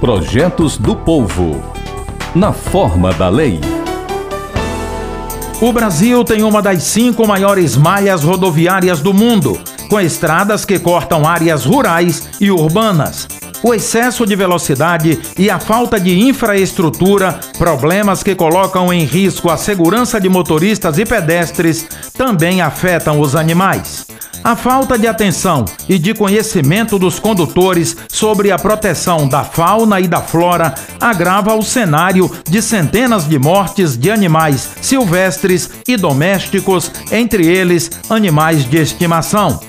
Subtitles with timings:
[0.00, 1.62] Projetos do Povo.
[2.34, 3.60] Na forma da lei.
[5.60, 9.60] O Brasil tem uma das cinco maiores malhas rodoviárias do mundo,
[9.90, 13.28] com estradas que cortam áreas rurais e urbanas.
[13.62, 19.58] O excesso de velocidade e a falta de infraestrutura, problemas que colocam em risco a
[19.58, 21.86] segurança de motoristas e pedestres,
[22.16, 24.09] também afetam os animais.
[24.42, 30.08] A falta de atenção e de conhecimento dos condutores sobre a proteção da fauna e
[30.08, 37.46] da flora agrava o cenário de centenas de mortes de animais silvestres e domésticos, entre
[37.46, 39.60] eles animais de estimação.